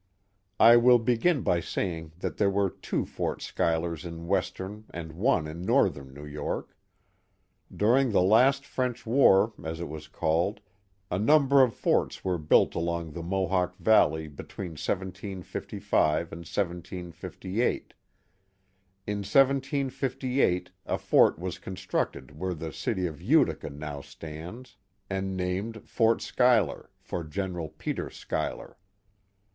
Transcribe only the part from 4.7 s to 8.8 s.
and one in northern New York. During the last